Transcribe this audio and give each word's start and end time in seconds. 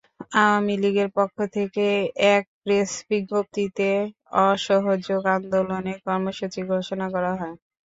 আওয়ামী 0.37 0.75
লীগের 0.83 1.09
পক্ষ 1.17 1.37
থেকে 1.55 1.85
এক 2.33 2.43
প্রেস 2.61 2.91
বিজ্ঞপ্তিতে 3.09 3.89
অসহযোগ 4.45 5.21
আন্দোলনের 5.35 5.97
কর্মসূচি 6.07 6.61
ঘোষণা 6.71 7.07
করা 7.13 7.31
হয়। 7.33 7.55